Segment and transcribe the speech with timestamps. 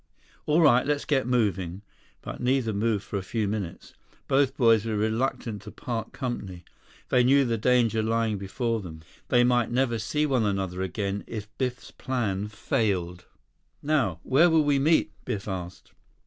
[0.47, 1.83] "All right, let's get moving."
[2.23, 3.93] But neither moved for a few minutes.
[4.27, 6.65] Both boys were reluctant to part company.
[7.09, 9.01] They knew the danger lying before them.
[9.27, 13.25] They might never see one another again, if Biff's plan failed.
[13.83, 15.91] "Now, where will we meet?" Biff asked.